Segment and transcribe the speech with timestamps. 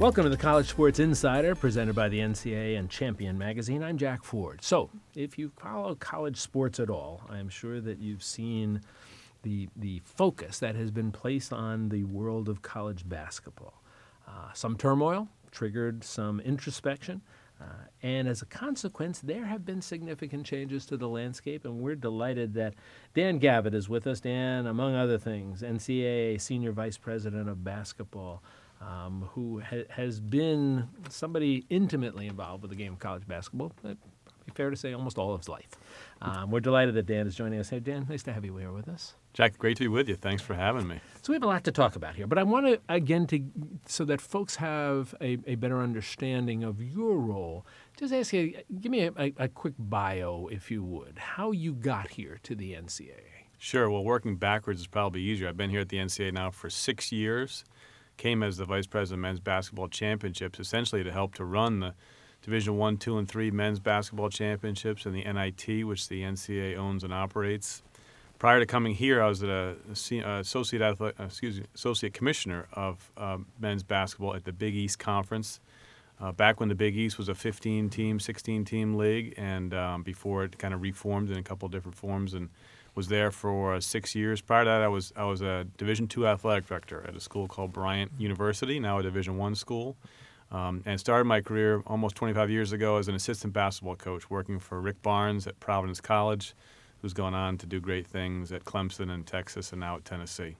[0.00, 3.82] Welcome to the College Sports Insider, presented by the NCAA and Champion Magazine.
[3.82, 4.62] I'm Jack Ford.
[4.62, 8.80] So, if you follow college sports at all, I'm sure that you've seen
[9.42, 13.82] the the focus that has been placed on the world of college basketball.
[14.28, 17.20] Uh, some turmoil triggered some introspection.
[17.60, 17.64] Uh,
[18.04, 22.54] and as a consequence, there have been significant changes to the landscape, and we're delighted
[22.54, 22.74] that
[23.14, 24.20] Dan Gavitt is with us.
[24.20, 28.44] Dan, among other things, NCAA Senior Vice President of Basketball,
[28.80, 33.72] um, who ha- has been somebody intimately involved with the game of college basketball.
[33.84, 33.94] Uh,
[34.48, 35.68] be fair to say, almost all of his life.
[36.22, 37.68] Um, we're delighted that Dan is joining us.
[37.68, 39.14] Hey, Dan, nice to have you here with us.
[39.34, 40.16] Jack, great to be with you.
[40.16, 41.00] Thanks for having me.
[41.22, 43.40] So we have a lot to talk about here, but I want to again to
[43.86, 47.66] so that folks have a, a better understanding of your role.
[47.96, 51.72] Just ask you, give me a, a, a quick bio, if you would, how you
[51.72, 53.38] got here to the NCAA.
[53.58, 53.90] Sure.
[53.90, 55.48] Well, working backwards is probably easier.
[55.48, 57.64] I've been here at the NCAA now for six years.
[58.18, 61.94] Came as the vice president of men's basketball championships, essentially to help to run the
[62.42, 67.04] Division One, Two, and Three men's basketball championships and the NIT, which the NCAA owns
[67.04, 67.82] and operates.
[68.38, 73.38] Prior to coming here, I was a, associate athlete, excuse me, associate commissioner of uh,
[73.58, 75.60] men's basketball at the Big East Conference.
[76.20, 80.58] Uh, back when the Big East was a 15-team, 16-team league, and um, before it
[80.58, 82.48] kind of reformed in a couple different forms, and
[82.98, 84.40] was there for six years.
[84.40, 87.46] Prior to that, I was I was a Division two athletic director at a school
[87.46, 89.96] called Bryant University, now a Division one school,
[90.50, 94.58] um, and started my career almost 25 years ago as an assistant basketball coach, working
[94.58, 96.56] for Rick Barnes at Providence College,
[97.00, 100.56] who's gone on to do great things at Clemson and Texas, and now at Tennessee.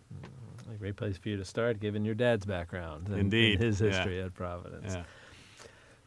[0.73, 3.80] A great place for you to start, given your dad's background and, Indeed, and his
[3.80, 4.27] history yeah.
[4.27, 4.95] at Providence.
[4.95, 5.02] Yeah.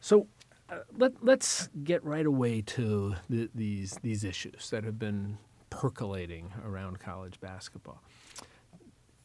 [0.00, 0.28] So
[0.70, 5.36] uh, let, let's get right away to the, these these issues that have been
[5.72, 8.02] percolating around college basketball.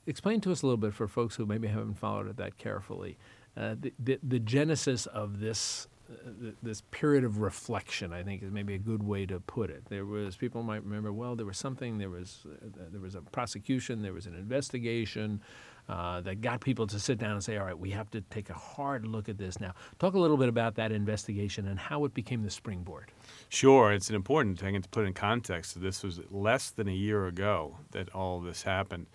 [0.05, 3.17] Explain to us a little bit for folks who maybe haven't followed it that carefully,
[3.57, 8.13] uh, the, the, the genesis of this uh, th- this period of reflection.
[8.13, 9.83] I think is maybe a good way to put it.
[9.89, 11.11] There was people might remember.
[11.11, 11.97] Well, there was something.
[11.97, 14.01] There was uh, there was a prosecution.
[14.01, 15.41] There was an investigation.
[15.89, 18.49] Uh, that got people to sit down and say, all right, we have to take
[18.49, 19.73] a hard look at this now.
[19.99, 23.13] Talk a little bit about that investigation and how it became the springboard.
[23.47, 25.81] Sure, it's an important thing to put in context.
[25.81, 29.05] This was less than a year ago that all this happened.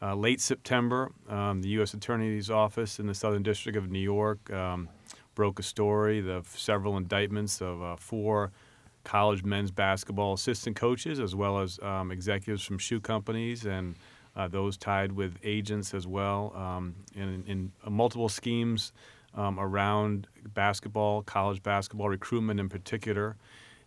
[0.00, 1.94] Uh, late September, um, the U.S.
[1.94, 4.88] Attorney's Office in the Southern District of New York um,
[5.34, 8.52] broke a story of several indictments of uh, four
[9.04, 13.96] college men's basketball assistant coaches, as well as um, executives from shoe companies and
[14.36, 18.92] uh, those tied with agents as well, um, in, in uh, multiple schemes
[19.34, 23.36] um, around basketball, college basketball recruitment in particular,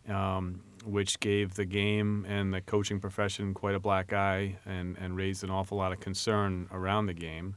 [0.07, 5.15] um, which gave the game and the coaching profession quite a black eye and, and
[5.15, 7.55] raised an awful lot of concern around the game.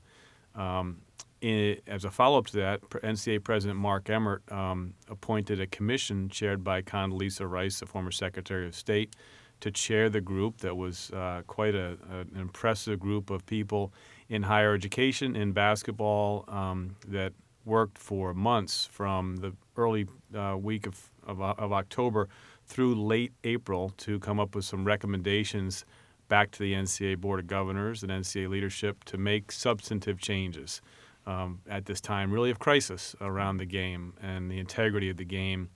[0.54, 0.98] Um,
[1.40, 6.64] as a follow up to that, NCAA President Mark Emmert um, appointed a commission chaired
[6.64, 9.14] by Condoleezza Rice, the former Secretary of State
[9.60, 13.92] to chair the group that was uh, quite a, an impressive group of people
[14.28, 17.32] in higher education, in basketball, um, that
[17.64, 22.28] worked for months from the early uh, week of, of, of, October
[22.66, 25.84] through late April to come up with some recommendations
[26.28, 30.80] back to the NCAA Board of Governors and NCAA leadership to make substantive changes
[31.26, 35.24] um, at this time, really of crisis around the game and the integrity of the
[35.24, 35.68] game.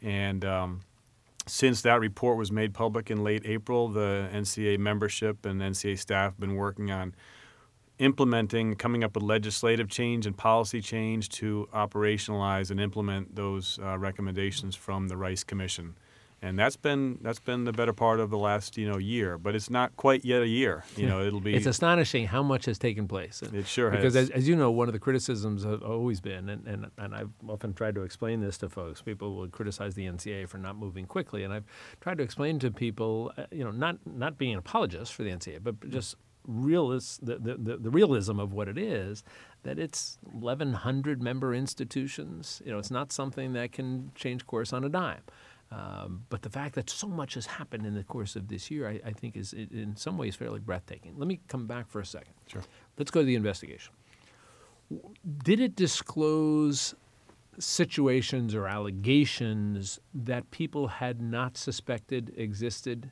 [0.00, 0.80] And um,
[1.48, 6.32] since that report was made public in late April, the NCAA membership and NCAA staff
[6.32, 7.14] have been working on
[7.98, 13.98] implementing, coming up with legislative change and policy change to operationalize and implement those uh,
[13.98, 15.96] recommendations from the Rice Commission.
[16.40, 19.56] And that's been that's been the better part of the last you know year, but
[19.56, 20.84] it's not quite yet a year.
[20.96, 21.54] You know, it'll be.
[21.56, 23.42] it's astonishing how much has taken place.
[23.42, 24.28] It sure because has.
[24.28, 27.14] Because as, as, you know, one of the criticisms has always been, and, and and
[27.14, 29.02] I've often tried to explain this to folks.
[29.02, 31.64] People will criticize the NCAA for not moving quickly, and I've
[32.00, 35.30] tried to explain to people, uh, you know, not not being an apologist for the
[35.30, 36.14] NCAA, but just
[36.46, 39.22] realist the, the, the, realism of what it is
[39.64, 44.82] that it's 1100 member institutions you know it's not something that can change course on
[44.82, 45.20] a dime
[45.70, 48.88] um, but the fact that so much has happened in the course of this year,
[48.88, 51.14] I, I, think, is in some ways fairly breathtaking.
[51.18, 52.32] Let me come back for a second.
[52.46, 52.62] Sure.
[52.96, 53.92] Let's go to the investigation.
[55.44, 56.94] Did it disclose
[57.58, 63.10] situations or allegations that people had not suspected existed?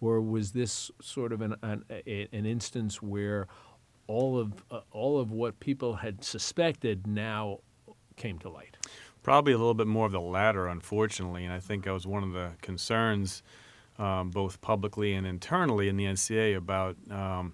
[0.00, 3.48] Or was this sort of an, an, an instance where
[4.06, 7.58] all of, uh, all of what people had suspected now
[8.14, 8.76] came to light?
[9.28, 12.22] Probably a little bit more of the latter, unfortunately, and I think that was one
[12.22, 13.42] of the concerns,
[13.98, 17.52] um, both publicly and internally in the NCAA, about um,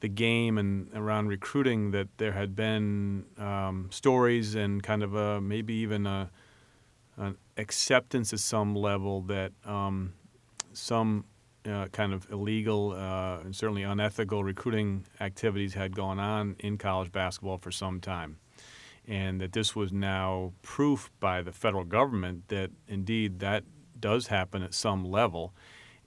[0.00, 5.40] the game and around recruiting that there had been um, stories and kind of a,
[5.40, 6.32] maybe even a,
[7.16, 10.14] an acceptance at some level that um,
[10.72, 11.26] some
[11.64, 17.12] uh, kind of illegal uh, and certainly unethical recruiting activities had gone on in college
[17.12, 18.36] basketball for some time.
[19.06, 23.64] And that this was now proof by the federal government that indeed that
[24.00, 25.52] does happen at some level.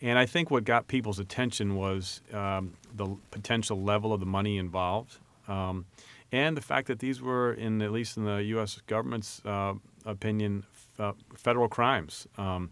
[0.01, 4.57] And I think what got people's attention was um, the potential level of the money
[4.57, 5.17] involved,
[5.47, 5.85] um,
[6.31, 8.79] and the fact that these were, in at least in the U.S.
[8.85, 9.73] government's uh,
[10.05, 10.65] opinion,
[10.99, 12.71] uh, federal crimes um,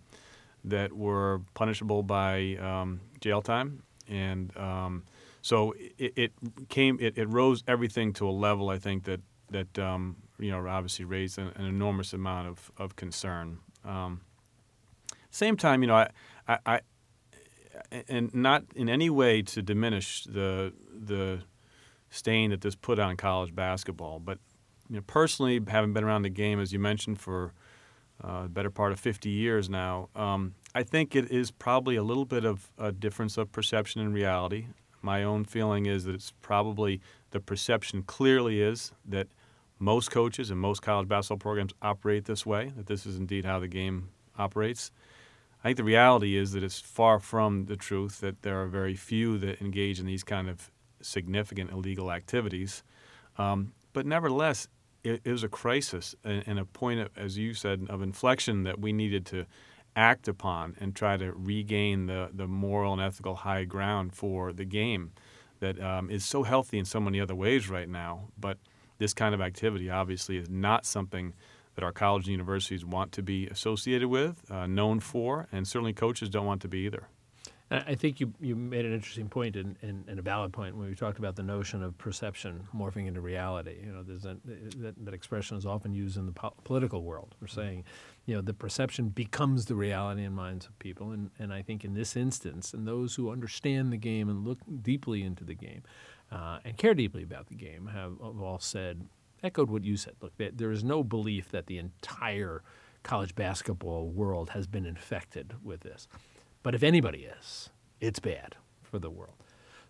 [0.63, 3.83] that were punishable by um, jail time.
[4.07, 5.04] And um,
[5.42, 6.31] so it, it
[6.69, 10.68] came, it, it, rose everything to a level I think that that um, you know
[10.68, 13.59] obviously raised an, an, enormous amount of of concern.
[15.30, 16.09] same time, you know, I,
[16.47, 16.80] I, I
[18.07, 21.42] and not in any way to diminish the the
[22.09, 24.39] stain that this put on college basketball, but
[24.89, 27.53] you know, personally, having been around the game as you mentioned for
[28.24, 32.03] uh, the better part of 50 years now, um, I think it is probably a
[32.03, 34.68] little bit of a difference of perception and reality.
[35.06, 37.00] My own feeling is that it's probably
[37.30, 39.28] the perception clearly is that
[39.78, 43.60] most coaches and most college basketball programs operate this way, that this is indeed how
[43.60, 44.90] the game operates.
[45.63, 48.96] I think the reality is that it's far from the truth that there are very
[48.96, 50.72] few that engage in these kind of
[51.02, 52.81] significant illegal activities.
[53.38, 54.68] Um, but nevertheless,
[55.04, 58.63] it, it, was a crisis and, and a point, of, as you said, of inflection
[58.63, 59.46] that we needed to
[59.95, 64.65] act upon and try to regain the, the moral and ethical high ground for the
[64.65, 65.12] game
[65.59, 68.27] that um, is so healthy in so many other ways right now.
[68.38, 68.57] But
[68.97, 71.33] this kind of activity obviously is not something
[71.75, 75.94] that our colleges and universities want to be associated with, uh, known for, and certainly
[75.94, 77.07] coaches don't want to be either.
[77.71, 80.88] I think you, you made an interesting point and, and, and, a valid point when
[80.88, 83.77] we talked about the notion of perception morphing into reality.
[83.83, 84.38] You know, there's a,
[84.77, 87.33] that, that expression is often used in the po- political world.
[87.41, 87.59] We're mm-hmm.
[87.59, 87.83] saying,
[88.25, 91.12] you know, the perception becomes the reality in minds of people.
[91.12, 94.60] And, and I think in this instance, and those who understand the game and look
[94.81, 95.83] deeply into the game
[96.31, 99.07] uh, and care deeply about the game have, have all said,
[99.44, 100.16] echoed what you said.
[100.22, 102.63] Look, there is no belief that the entire
[103.04, 106.07] college basketball world has been infected with this.
[106.63, 107.69] But if anybody is,
[108.01, 109.36] it's bad for the world.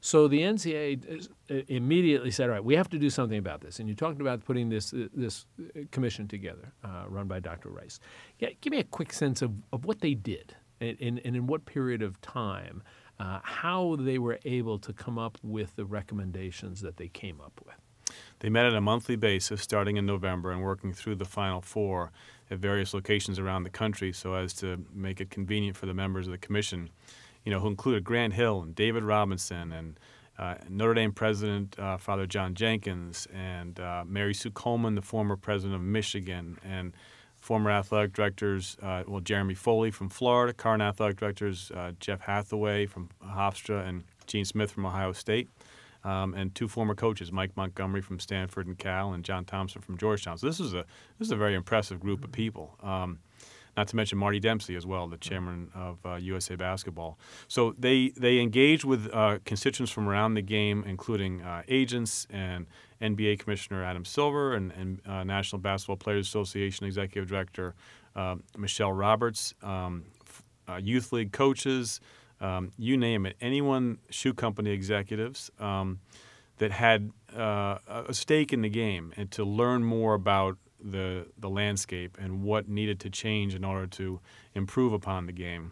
[0.06, 1.28] So the NCAA
[1.68, 4.46] immediately said, "All right, we have to do something about this." And you talked about
[4.46, 7.70] putting this uh, this uh, commission together, uh, run by Dr.
[7.70, 8.00] Rice.
[8.38, 11.48] Yeah, give me a quick sense of, of what they did and, and, and in
[11.48, 12.84] what period of time,
[13.20, 17.60] uh, how they were able to come up with the recommendations that they came up
[17.66, 17.82] with.
[18.42, 22.12] They met on a monthly basis starting in November and working through the Final Four
[22.52, 26.28] at various locations around the country so as to make it convenient for the members
[26.28, 26.92] of the commission,
[27.46, 30.00] you know, who included Grant Hill and David Robinson and
[30.38, 35.38] uh, Notre Dame president uh, Father John Jenkins and uh, Mary Sue Coleman, the former
[35.38, 36.94] president of Michigan, and
[37.40, 42.86] former athletic directors, uh, well, Jeremy Foley from Florida, current athletic directors uh, Jeff Hathaway
[42.88, 45.48] from Hofstra and Gene Smith from Ohio State
[46.06, 49.98] um, and two former coaches, Mike Montgomery from Stanford and Cal, and John Thompson from
[49.98, 50.38] Georgetown.
[50.38, 50.86] So this is a
[51.18, 52.78] this is a very impressive group of people.
[52.82, 53.20] Um,
[53.78, 57.18] not to mention Marty Dempsey as well, the chairman of uh, USA Basketball.
[57.48, 62.68] So they they engage with uh, constituents from around the game, including uh, agents and
[63.02, 67.76] NBA Commissioner Adam Silver and, and uh, National Basketball Players Association Executive Director
[68.16, 70.06] uh, Michelle Roberts, um,
[70.70, 72.00] uh, youth league coaches
[72.42, 76.00] um, you name it, anyone shoe company executives um,
[76.58, 80.58] that had uh, a stake in the game and to learn more about
[80.92, 84.20] the the landscape and what needed to change in order to
[84.54, 85.72] improve upon the game.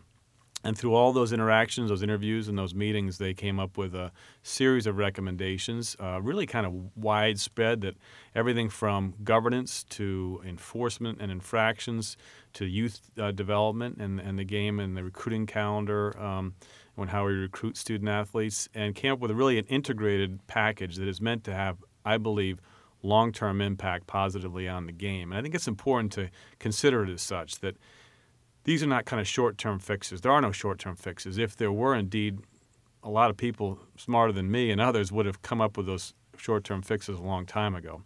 [0.65, 4.13] And through all those interactions, those interviews, and those meetings, they came up with a
[4.43, 7.96] series of recommendations, uh, really kind of widespread that
[8.34, 12.15] everything from governance to enforcement and infractions
[12.53, 16.55] to youth uh, development and, and the game and the recruiting calendar um,
[16.96, 20.96] and how we recruit student athletes, and came up with a really an integrated package
[20.96, 22.62] that is meant to have, I believe,
[23.03, 25.31] long-term impact positively on the game.
[25.31, 27.75] And I think it's important to consider it as such that
[28.63, 30.22] these are not kind of short-term fixes.
[30.22, 31.38] There are no short-term fixes.
[31.38, 32.39] If there were indeed,
[33.03, 36.13] a lot of people smarter than me and others would have come up with those
[36.38, 38.03] short-term fixes a long time ago.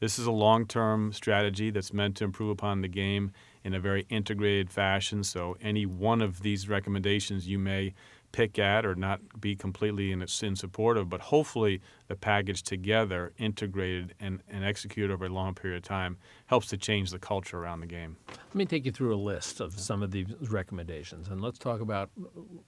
[0.00, 3.32] This is a long-term strategy that's meant to improve upon the game
[3.62, 5.22] in a very integrated fashion.
[5.22, 7.92] So any one of these recommendations you may
[8.32, 13.32] pick at or not be completely in, in support of, but hopefully the package together,
[13.38, 17.58] integrated and, and executed over a long period of time, helps to change the culture
[17.58, 18.16] around the game.
[18.28, 21.80] Let me take you through a list of some of these recommendations, and let's talk
[21.80, 22.10] about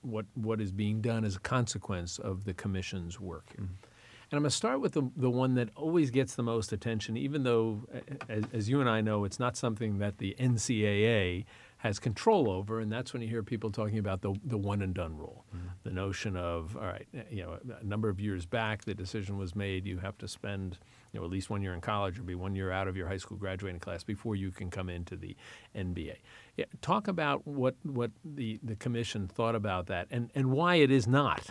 [0.03, 3.67] what, what is being done as a consequence of the Commission's work here.
[3.67, 3.89] Mm-hmm.
[4.33, 7.19] And I'm going to start with the, the one that always gets the most attention,
[7.19, 7.83] even though,
[8.31, 11.45] as, as you and I know, it's not something that the NCAA
[11.83, 14.95] has control over, and that's when you hear people talking about the, the one and
[14.95, 15.45] done rule.
[15.49, 15.67] Mm-hmm.
[15.83, 19.57] The notion of, all right, you know, a number of years back, the decision was
[19.57, 20.79] made you have to spend,
[21.13, 23.09] you know, at least one year in college or be one year out of your
[23.09, 25.37] high school graduating class before you can come into the
[25.75, 26.19] NBA.
[26.57, 30.93] Yeah, talk about what, what the, the commission thought about that and, and why it
[30.93, 31.51] is not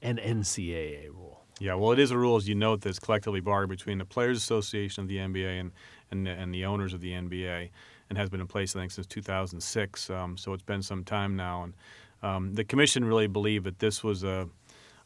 [0.00, 1.42] an NCAA rule.
[1.60, 4.38] Yeah, well, it is a rule, as you note, that's collectively bargained between the Players
[4.38, 5.72] Association of the NBA and,
[6.10, 7.68] and, and the owners of the NBA
[8.08, 10.10] and has been in place, I think, since 2006.
[10.10, 11.64] Um, so it's been some time now.
[11.64, 11.74] And
[12.22, 14.48] um, the commission really believed that this was a,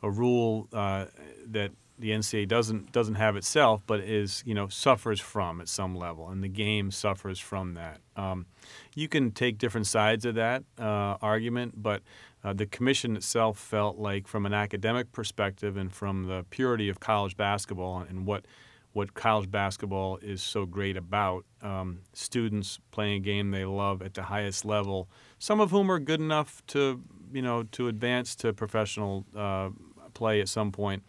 [0.02, 1.06] a rule uh,
[1.46, 5.94] that the NCAA doesn't doesn't have itself, but is you know suffers from at some
[5.94, 8.00] level, and the game suffers from that.
[8.16, 8.46] Um,
[8.94, 12.02] you can take different sides of that uh, argument, but
[12.42, 17.00] uh, the commission itself felt like, from an academic perspective and from the purity of
[17.00, 18.46] college basketball and what
[18.92, 21.44] what college basketball is so great about.
[21.62, 25.98] Um, students playing a game they love at the highest level, some of whom are
[25.98, 29.70] good enough to, you know, to advance to professional uh,
[30.14, 31.02] play at some point,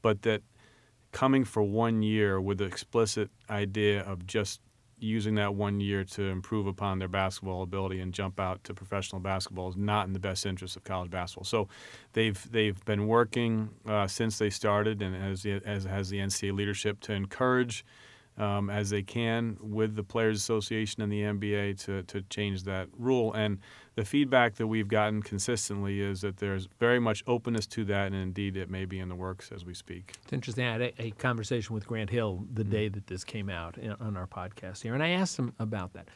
[0.00, 0.42] but that
[1.12, 4.60] coming for one year with the explicit idea of just
[5.00, 9.20] using that one year to improve upon their basketball ability and jump out to professional
[9.20, 11.44] basketball is not in the best interest of college basketball.
[11.44, 11.68] So
[12.12, 17.00] they've they've been working uh, since they started, and as as has the NCAA leadership
[17.00, 17.84] to encourage
[18.38, 22.88] um, as they can with the Players Association and the NBA to, to change that
[22.96, 23.32] rule.
[23.34, 23.58] And
[23.96, 28.14] the feedback that we've gotten consistently is that there's very much openness to that, and
[28.14, 30.14] indeed it may be in the works as we speak.
[30.22, 30.66] It's interesting.
[30.66, 32.70] I had a, a conversation with Grant Hill the mm-hmm.
[32.70, 35.92] day that this came out in, on our podcast here, and I asked him about
[35.94, 36.08] that.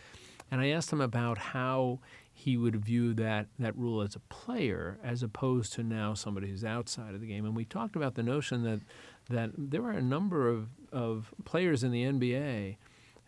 [0.51, 2.01] And I asked him about how
[2.35, 6.65] he would view that, that rule as a player as opposed to now somebody who's
[6.65, 7.45] outside of the game.
[7.45, 8.81] And we talked about the notion that
[9.29, 12.77] that there are a number of, of players in the NBA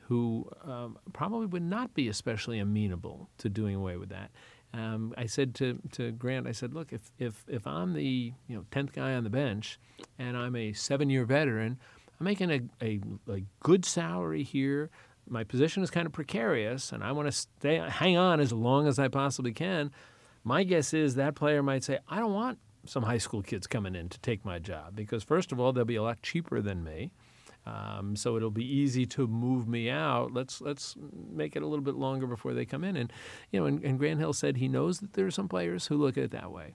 [0.09, 4.31] who um, probably would not be especially amenable to doing away with that.
[4.75, 8.57] Um, I said to, to Grant, I said, look, if, if, if I'm the you
[8.57, 9.79] know tenth guy on the bench
[10.19, 11.79] and I'm a seven year veteran,
[12.19, 13.01] I'm making a, a,
[13.33, 14.91] a good salary here.
[15.29, 18.87] My position is kind of precarious, and I want to stay hang on as long
[18.87, 19.91] as I possibly can.
[20.43, 23.95] My guess is that player might say, I don't want some high school kids coming
[23.95, 26.85] in to take my job because first of all they'll be a lot cheaper than
[26.85, 27.11] me.
[27.67, 30.33] Um, so it'll be easy to move me out.
[30.33, 30.97] Let's let's
[31.31, 32.97] make it a little bit longer before they come in.
[32.97, 33.13] And
[33.51, 35.97] you know, and, and Grant Hill said he knows that there are some players who
[35.97, 36.75] look at it that way,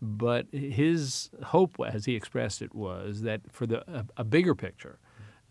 [0.00, 4.98] but his hope, as he expressed it, was that for the a, a bigger picture,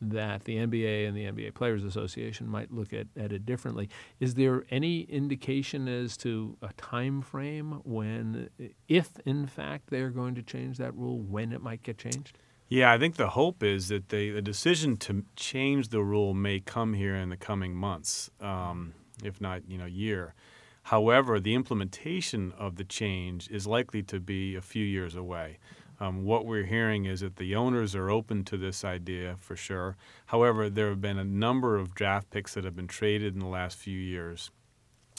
[0.02, 3.90] that the NBA and the NBA Players Association might look at, at it differently.
[4.20, 8.50] Is there any indication as to a time frame when,
[8.88, 12.38] if in fact they're going to change that rule, when it might get changed?
[12.70, 16.60] Yeah, I think the hope is that they, the decision to change the rule may
[16.60, 20.36] come here in the coming months, um, if not you know year.
[20.84, 25.58] However, the implementation of the change is likely to be a few years away.
[26.00, 29.98] Um, what we're hearing is that the owners are open to this idea for sure.
[30.28, 33.48] However, there have been a number of draft picks that have been traded in the
[33.48, 34.52] last few years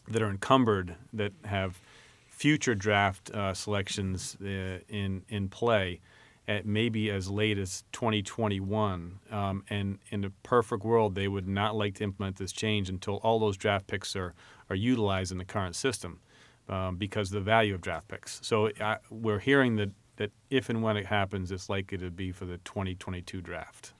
[0.09, 1.81] that are encumbered that have
[2.29, 6.01] future draft uh, selections uh, in in play
[6.49, 9.21] at maybe as late as 2021.
[9.31, 13.17] Um, and in a perfect world, they would not like to implement this change until
[13.17, 14.35] all those draft picks are
[14.71, 16.21] are utilized in the current system.
[16.69, 18.39] Um, because of the value of draft picks.
[18.43, 22.31] So uh, we're hearing that that if and when it happens, it's likely to be
[22.31, 23.95] for the 2022 draft.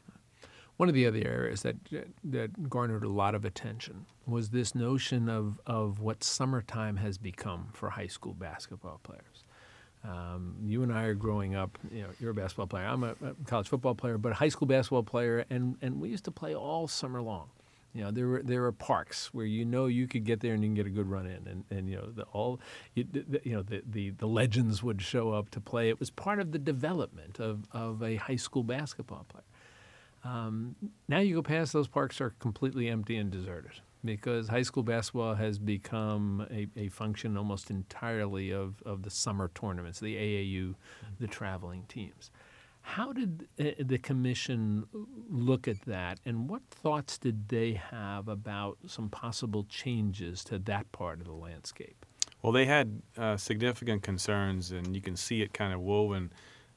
[0.77, 1.77] One of the other areas that
[2.25, 7.69] that garnered a lot of attention was this notion of, of what summertime has become
[7.73, 9.45] for high school basketball players.
[10.05, 11.79] Um, you and I are growing up.
[11.91, 12.85] You know, you're a basketball player.
[12.85, 16.11] I'm a, a college football player, but a high school basketball player, and and we
[16.11, 17.49] used to play all summer long.
[17.95, 20.63] You know, there were there are parks where you know you could get there and
[20.63, 22.61] you can get a good run in, and, and you know the all,
[22.95, 25.89] you, the, you know the, the the legends would show up to play.
[25.89, 29.45] It was part of the development of of a high school basketball player.
[30.23, 30.77] Um,
[31.09, 35.35] now you go past those parks are completely empty and deserted because high school basketball
[35.35, 40.75] has become a, a function almost entirely of, of the summer tournaments, the AAU,
[41.19, 42.31] the traveling teams.
[42.91, 44.85] How did uh, the commission
[45.29, 50.91] look at that, and what thoughts did they have about some possible changes to that
[50.91, 52.05] part of the landscape?
[52.43, 56.33] Well, they had uh, significant concerns, and you can see it kind of woven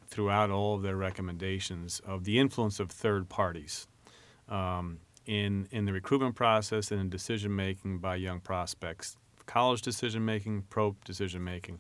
[0.06, 3.88] throughout all of their recommendations of the influence of third parties
[4.48, 9.18] um, in in the recruitment process and in decision making by young prospects,
[9.48, 11.80] college decision making, pro decision making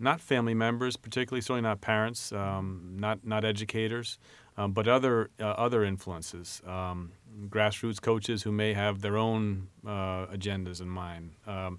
[0.00, 4.18] not family members, particularly certainly not parents, um, not not educators,
[4.56, 7.12] um, but other uh, other influences, um,
[7.48, 11.32] grassroots coaches who may have their own uh, agendas in mind.
[11.46, 11.78] Um,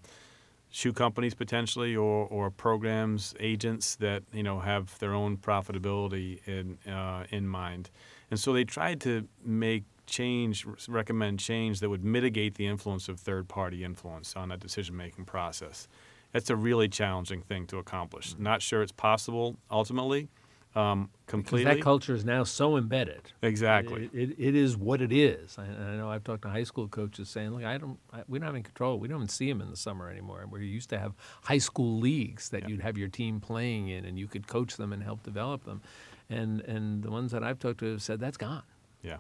[0.70, 6.78] shoe companies potentially, or, or programs agents that you know have their own profitability in
[6.92, 7.90] uh, in mind,
[8.30, 13.20] and so they tried to make change, recommend change that would mitigate the influence of
[13.20, 15.88] third party influence on that decision making process.
[16.34, 18.34] That's a really challenging thing to accomplish.
[18.34, 18.44] Mm-hmm.
[18.44, 20.30] Not sure it's possible ultimately,
[20.76, 23.34] um, Because that culture is now so embedded.
[23.42, 24.10] exactly.
[24.14, 25.58] It, it, it is what it is.
[25.58, 28.40] I, I know I've talked to high school coaches saying, "Look, I don't, I, we
[28.40, 28.98] don't have any control.
[28.98, 30.46] We don't even see them in the summer anymore.
[30.48, 32.70] Where you used to have high school leagues that Yeah.
[32.70, 35.82] you'd have your team playing in, and you could coach them and help develop them,
[36.30, 38.64] and and the ones that I've talked to have said that's gone.
[39.04, 39.18] Yeah,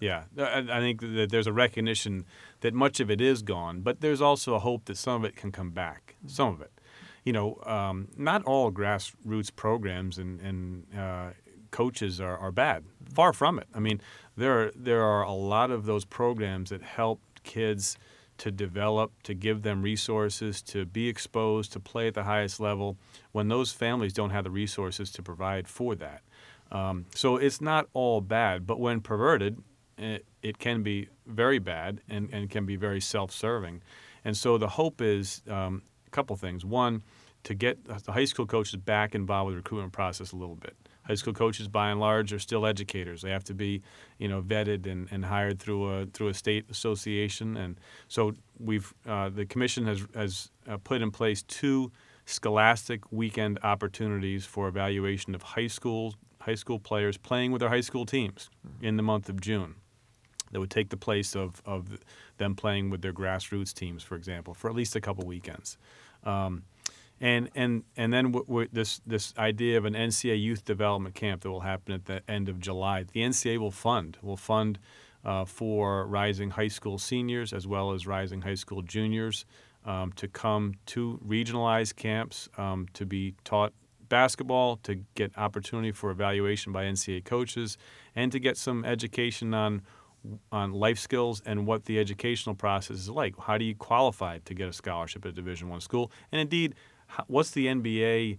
[0.00, 0.24] yeah.
[0.38, 2.24] I, think that there's a recognition
[2.60, 5.36] that much of it is gone, but there's also a hope that some of it
[5.36, 6.16] can come back.
[6.26, 6.72] Some of it,
[7.24, 11.30] you know, um, not all grassroots programs and and uh,
[11.72, 12.84] coaches are, are bad.
[13.12, 13.66] Far from it.
[13.74, 14.00] I mean,
[14.36, 17.98] there are, there are a lot of those programs that help kids
[18.38, 22.96] to develop, to give them resources, to be exposed, to play at the highest level
[23.32, 26.22] when those families don't have the resources to provide for that.
[26.70, 29.62] Um, so it's not all bad, but when perverted,
[29.98, 33.82] it, it can be very bad and, and can be very self serving.
[34.24, 36.64] And so the hope is um, a couple things.
[36.64, 37.02] One,
[37.44, 40.76] to get the high school coaches back involved with the recruitment process a little bit.
[41.04, 43.22] High school coaches, by and large, are still educators.
[43.22, 43.82] They have to be,
[44.18, 47.56] you know, vetted and, and hired through a through a state association.
[47.56, 51.90] And so we've uh, the commission has has uh, put in place two
[52.24, 57.80] scholastic weekend opportunities for evaluation of high school high school players playing with their high
[57.80, 59.74] school teams in the month of June.
[60.52, 61.98] That would take the place of, of
[62.38, 65.78] them playing with their grassroots teams, for example, for at least a couple weekends.
[66.24, 66.62] Um,
[67.20, 71.42] and and and then w- w- this this idea of an NCAA youth development camp
[71.42, 73.04] that will happen at the end of July.
[73.04, 74.78] The NCAA will fund will fund
[75.24, 79.44] uh, for rising high school seniors as well as rising high school juniors
[79.84, 83.72] um, to come to regionalized camps um, to be taught
[84.08, 87.78] basketball, to get opportunity for evaluation by NCAA coaches,
[88.14, 89.82] and to get some education on
[90.50, 93.34] on life skills and what the educational process is like.
[93.38, 96.12] How do you qualify to get a scholarship at a Division One school?
[96.30, 96.74] And indeed,
[97.26, 98.38] what's the NBA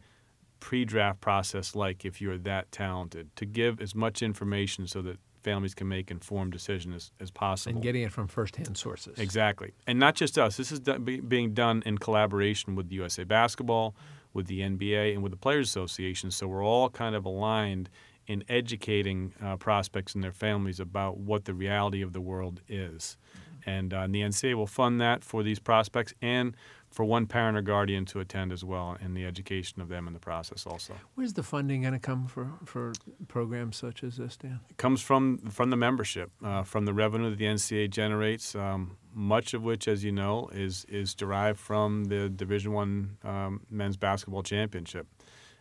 [0.60, 3.36] pre-draft process like if you're that talented?
[3.36, 7.76] To give as much information so that families can make informed decisions as, as possible.
[7.76, 9.20] And getting it from firsthand sources.
[9.20, 9.74] Exactly.
[9.86, 10.58] And not just us.
[10.58, 13.96] This is do- be- being done in collaboration with USA Basketball,
[14.34, 16.32] with the NBA, and with the Players Association.
[16.32, 17.90] So we're all kind of aligned
[18.28, 23.18] in educating uh, prospects and their families about what the reality of the world is.
[23.66, 26.56] And, uh, and the NCAA will fund that for these prospects and
[26.94, 30.14] for one parent or guardian to attend as well in the education of them in
[30.14, 30.94] the process also.
[31.16, 32.94] Where's the funding going to come for, for
[33.28, 34.60] programs such as this, Dan?
[34.70, 38.56] It comes from from the membership, uh, from the revenue that the NCAA generates.
[38.56, 43.62] Um, much of which, as you know, is is derived from the Division One um,
[43.70, 45.08] men's basketball championship,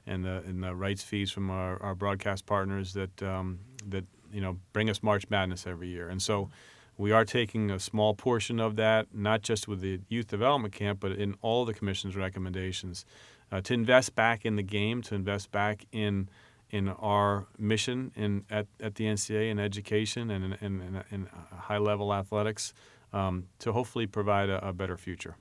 [0.07, 4.41] and the and the rights fees from our, our broadcast partners that um, that you
[4.41, 6.09] know bring us March Madness every year.
[6.09, 6.51] And so,
[6.97, 11.01] we are taking a small portion of that, not just with the youth development camp,
[11.01, 13.05] but in all the commission's recommendations,
[13.51, 16.29] uh, to invest back in the game, to invest back in
[16.71, 21.77] in our mission in at, at the NCAA in education and in, in, in high
[21.77, 22.73] level athletics
[23.12, 25.37] um, to hopefully provide a, a, better future.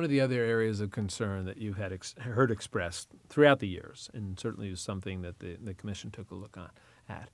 [0.00, 3.68] One of the other areas of concern that you had ex- heard expressed throughout the
[3.68, 6.70] years, and certainly was something that the, the commission took a look on
[7.06, 7.28] at,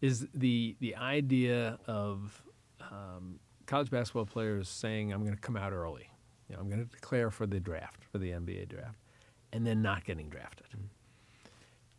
[0.00, 2.42] is the the idea of
[2.90, 6.08] um, college basketball players saying, "I'm going to come out early.
[6.48, 8.96] You know, I'm going to declare for the draft, for the NBA draft,"
[9.52, 10.68] and then not getting drafted.
[10.68, 10.86] Mm-hmm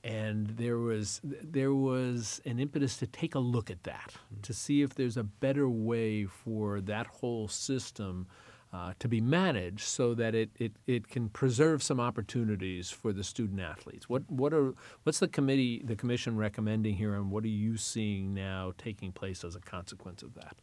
[0.03, 4.41] and there was there was an impetus to take a look at that mm-hmm.
[4.41, 8.25] to see if there's a better way for that whole system
[8.73, 13.23] uh, to be managed so that it, it, it can preserve some opportunities for the
[13.23, 14.07] student athletes.
[14.07, 18.33] What what are what's the committee the commission recommending here, and what are you seeing
[18.33, 20.55] now taking place as a consequence of that?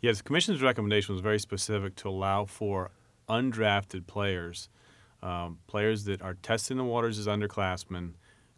[0.00, 2.90] Yes, the commission's recommendation was very specific to allow for
[3.28, 4.68] undrafted players,
[5.22, 8.14] um, players that are testing the waters as underclassmen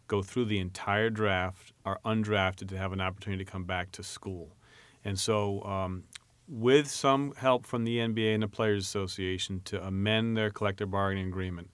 [0.07, 4.03] go through the entire draft, are undrafted to have an opportunity to come back to
[4.03, 4.55] school.
[5.03, 6.03] And so, um,
[6.47, 11.27] with some help from the NBA and the Players Association to amend their collective bargaining
[11.27, 11.69] agreement,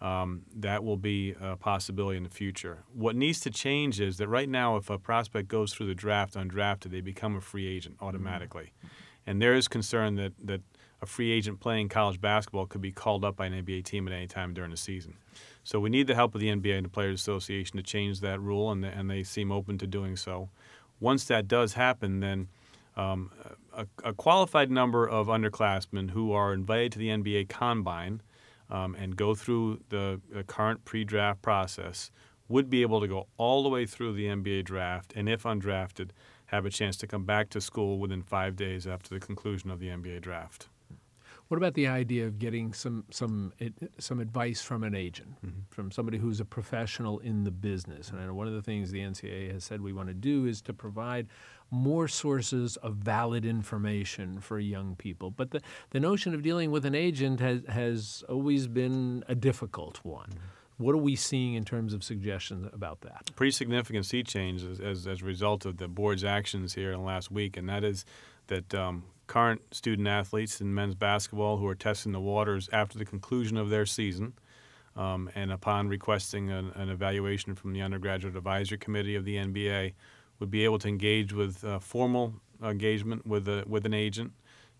[0.00, 2.84] um, that will be a possibility in the future.
[2.92, 6.34] What needs to change is that right now, if a prospect goes through the draft
[6.34, 8.72] undrafted, they become a free agent automatically.
[8.78, 8.86] Mm-hmm.
[9.26, 10.60] And there is concern that, that
[11.00, 14.12] a free agent playing college basketball could be called up by an NBA team at
[14.12, 15.16] any time during the season.
[15.62, 18.40] So we need the help of the NBA and the Players Association to change that
[18.40, 20.50] rule, and, and they seem open to doing so.
[21.00, 22.48] Once that does happen, then
[22.96, 23.30] um,
[23.72, 28.22] a, a, qualified number of underclassmen who are invited to the NBA Combine
[28.70, 32.10] um, and go through the, the current pre-draft process
[32.48, 36.10] would be able to go all the way through the NBA draft, and if undrafted,
[36.46, 39.80] have a chance to come back to school within five days after the conclusion of
[39.80, 40.68] the NBA draft.
[41.48, 43.52] What about the idea of getting some some
[43.98, 45.60] some advice from an agent, mm-hmm.
[45.68, 48.10] from somebody who's a professional in the business?
[48.10, 50.46] And I know one of the things the NCAA has said we want to do
[50.46, 51.28] is to provide
[51.74, 55.30] more sources of valid information for young people.
[55.30, 55.60] But the,
[55.90, 60.30] the notion of dealing with an agent has has always been a difficult one.
[60.30, 60.84] Mm-hmm.
[60.84, 63.30] What are we seeing in terms of suggestions about that?
[63.36, 66.98] Pretty significant sea change as, as, as, a result of the board's actions here in
[66.98, 68.04] the last week, and that is
[68.48, 73.04] that um, current student athletes in men's basketball who are testing the waters after the
[73.04, 74.34] conclusion of their season
[74.96, 79.92] um, and upon requesting an, an, evaluation from the undergraduate advisory committee of the NBA
[80.44, 84.32] would be able to engage with uh, formal engagement with, a, with an agent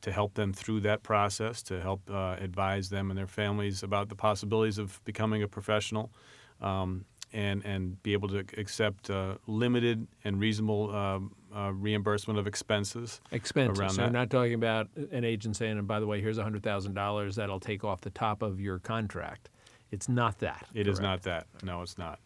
[0.02, 4.10] to help them through that process, to help uh, advise them and their families about
[4.10, 6.12] the possibilities of becoming a professional.
[6.60, 12.46] Um, and, and be able to accept uh, limited and reasonable um, uh, reimbursement of
[12.46, 13.20] expenses.
[13.32, 13.80] Expenses.
[13.80, 14.06] Around so that.
[14.06, 17.82] we're not talking about an agent saying, and by the way, here's $100,000 that'll take
[17.82, 19.50] off the top of your contract.
[19.90, 20.64] It's not that.
[20.74, 20.88] It correct?
[20.88, 21.48] is not that.
[21.64, 22.20] No, it's not.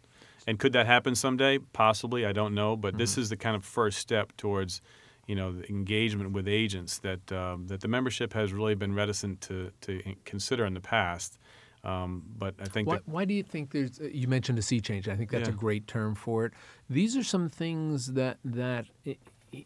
[0.48, 1.58] And could that happen someday?
[1.58, 2.24] Possibly.
[2.24, 2.74] I don't know.
[2.74, 3.00] But mm-hmm.
[3.00, 4.80] this is the kind of first step towards,
[5.26, 9.42] you know, the engagement with agents that um, that the membership has really been reticent
[9.42, 11.38] to to consider in the past.
[11.84, 14.00] Um, but I think why, why, do you think there's?
[14.00, 15.06] Uh, you mentioned a sea change.
[15.06, 15.54] I think that's yeah.
[15.54, 16.54] a great term for it.
[16.88, 18.86] These are some things that that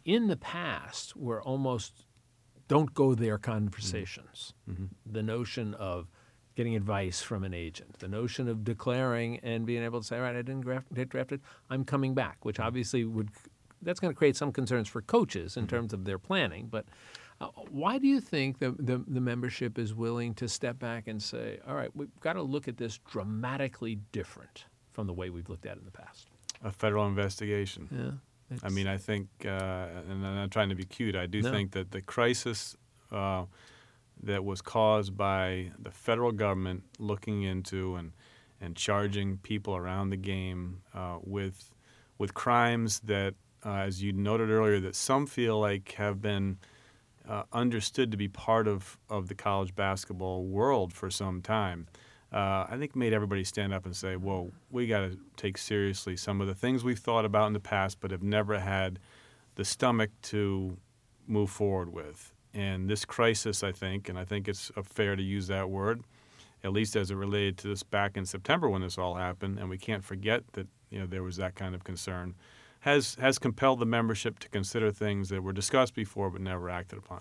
[0.04, 2.06] in the past were almost
[2.66, 4.52] don't go there conversations.
[4.68, 4.82] Mm-hmm.
[4.82, 5.12] mm-hmm.
[5.12, 6.08] The notion of
[6.54, 10.22] getting advice from an agent, the notion of declaring and being able to say, all
[10.22, 12.66] right, I didn't draft, get drafted, I'm coming back, which mm-hmm.
[12.66, 13.30] obviously would
[13.84, 15.76] that's going to create some concerns for coaches in mm-hmm.
[15.76, 16.86] terms of their planning, but
[17.40, 21.20] uh, why do you think the, the, the, membership is willing to step back and
[21.20, 25.48] say, all right, we've got to look at this dramatically different from the way we've
[25.48, 26.28] looked at it in the past?
[26.62, 27.88] A federal investigation.
[27.90, 28.58] Yeah.
[28.62, 29.48] I mean, I think, uh,
[30.08, 31.50] and I'm not trying to be cute, I do no.
[31.50, 32.76] think that the crisis
[33.10, 33.44] uh,
[34.22, 38.12] that was caused by the federal government looking into and,
[38.60, 41.72] and charging people around the game uh, with,
[42.18, 46.58] with crimes that, uh, as you noted earlier, that some feel like have been–
[47.28, 51.86] uh, understood to be part of, of the college basketball world for some time,
[52.32, 56.16] uh, I think made everybody stand up and say, whoa, we got to take seriously
[56.16, 58.98] some of the things we've thought about in the past but have never had
[59.54, 60.76] the stomach to
[61.26, 62.31] move forward with.
[62.54, 66.02] And this crisis, I think, and I think it's fair to use that word,
[66.62, 69.70] at least as it related to this back in September when this all happened, and
[69.70, 72.34] we can't forget that you know there was that kind of concern
[72.82, 76.98] has has compelled the membership to consider things that were discussed before but never acted
[76.98, 77.20] upon.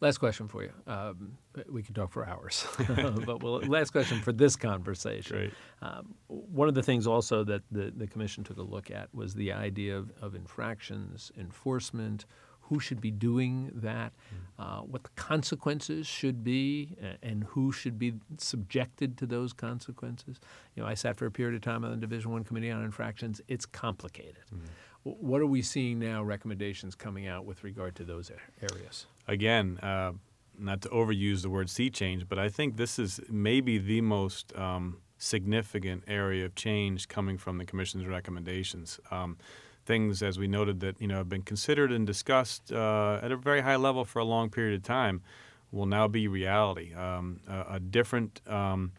[0.00, 0.72] Last question for you.
[0.86, 1.38] Um,
[1.70, 2.66] we could talk for hours,
[3.24, 5.52] but well, last question for this conversation.
[5.80, 9.34] Um, one of the things also that the, the commission took a look at was
[9.34, 12.26] the idea of, of infractions, enforcement,
[12.68, 14.62] who should be doing that, hmm.
[14.62, 20.40] uh, what the consequences should be, and who should be subjected to those consequences.
[20.74, 22.82] You know, I sat for a period of time on the Division One Committee on
[22.84, 23.40] Infractions.
[23.48, 24.44] It's complicated.
[24.54, 24.66] Mm-hmm.
[25.02, 26.22] What are we seeing now?
[26.22, 28.30] Recommendations coming out with regard to those
[28.62, 29.06] areas.
[29.28, 29.78] Again.
[29.78, 30.12] Uh,
[30.56, 34.56] not to overuse the word sea change, but I think this is maybe the most
[34.56, 39.00] um, significant area of change coming from the Commission's recommendations.
[39.10, 39.36] Um,
[39.84, 43.36] things, as we noted, that you know have been considered and discussed uh, at a
[43.36, 45.22] very high level for a long period of time,
[45.70, 46.94] will now be reality.
[46.94, 48.92] Um, a, a, different um,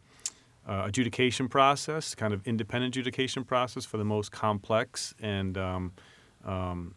[0.67, 5.93] uh, adjudication process, kind of independent adjudication process for the most complex and um,
[6.43, 6.95] um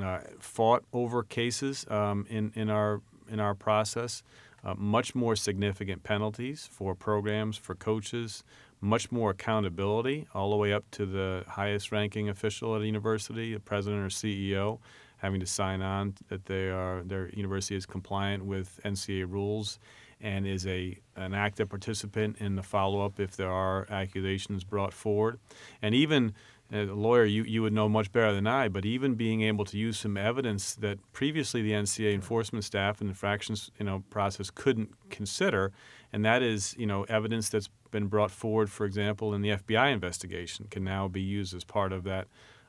[0.00, 4.22] uh, fought over cases um, in in our in our process.
[4.64, 8.44] Uh, much more significant penalties for programs, for coaches,
[8.82, 13.54] much more accountability all the way up to the highest ranking official at a university,
[13.54, 14.80] a president or CEO,
[15.18, 19.78] having to sign on that they are their university is compliant with NCAA rules
[20.20, 24.92] and is a an active participant in the follow up if there are accusations brought
[24.92, 25.38] forward.
[25.80, 26.34] And even
[26.72, 29.64] as a lawyer, you, you would know much better than I, but even being able
[29.66, 34.50] to use some evidence that previously the NCAA enforcement staff and infractions you know process
[34.50, 35.70] couldn't consider,
[36.12, 39.92] and that is you know evidence that's been brought forward, for example, in the FBI
[39.92, 42.26] investigation, can now be used as part of that.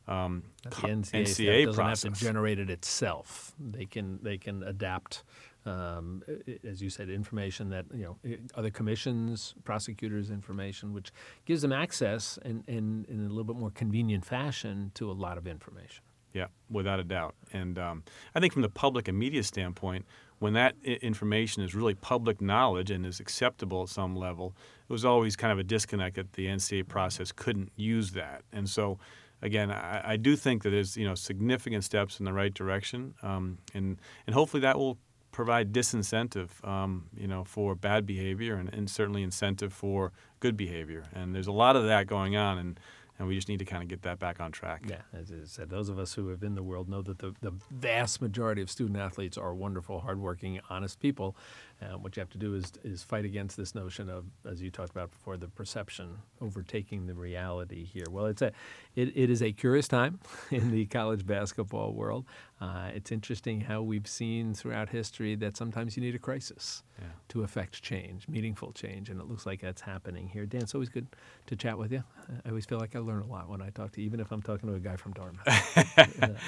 [0.08, 2.04] Um, the NCAA, NCAA doesn't process.
[2.04, 3.56] have to generate it itself.
[3.58, 5.24] They can they can adapt
[5.66, 6.24] um,
[6.64, 11.12] as you said, information that you know other commissions, prosecutors' information, which
[11.46, 15.38] gives them access in, in, in a little bit more convenient fashion to a lot
[15.38, 16.04] of information.
[16.34, 17.36] Yeah, without a doubt.
[17.54, 20.06] And um, I think from the public and media standpoint,
[20.40, 24.56] when that I- information is really public knowledge and is acceptable at some level,
[24.94, 28.44] was always kind of a disconnect that the NCAA process couldn't use that.
[28.54, 29.00] And so,
[29.42, 33.16] again, I, I do think that there's you know significant steps in the right direction,
[33.24, 34.98] um, and and hopefully that will
[35.32, 41.04] provide disincentive, um, you know, for bad behavior and, and certainly incentive for good behavior.
[41.12, 42.80] And there's a lot of that going on, and
[43.20, 44.84] and we just need to kind of get that back on track.
[44.88, 47.20] Yeah, as I said, those of us who have been in the world know that
[47.20, 51.36] the, the vast majority of student athletes are wonderful, hardworking, honest people.
[51.84, 54.72] Uh, what you have to do is is fight against this notion of, as you
[54.72, 58.06] talked about before, the perception overtaking the reality here.
[58.10, 58.52] Well, it's a,
[58.96, 60.20] it, it is a curious time
[60.52, 62.26] in the college basketball world.
[62.62, 67.08] Uh, it's interesting how we've seen throughout history that sometimes you need a crisis Yeah.
[67.30, 70.46] to affect change, meaningful change, and it looks like that's happening here.
[70.46, 71.08] Dan, it's always good
[71.48, 72.04] to chat with you.
[72.46, 74.32] I always feel like I learn a lot when I talk to you, even if
[74.32, 75.46] I'm talking to a guy from Dartmouth.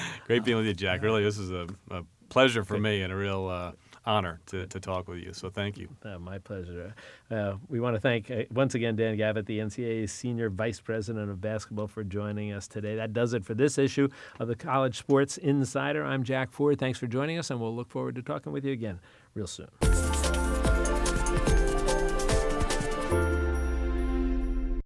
[0.28, 1.02] Great being with you, Jack.
[1.04, 3.72] Really, this is a, a pleasure for me and a real uh,
[4.06, 5.34] honor to, to talk with you.
[5.34, 5.90] So thank you.
[6.04, 6.94] Uh, my pleasure.
[7.30, 11.30] Uh, we want to thank uh, once again Dan Gavitt, the NCAA's Senior Vice President
[11.30, 12.96] of Basketball, for joining us today.
[12.96, 16.04] That does it for this issue of the College Sports Insider.
[16.04, 16.80] I'm Jack Ford.
[16.80, 19.00] Thanks for joining us, and we'll look forward to talking with you again
[19.34, 19.68] real soon.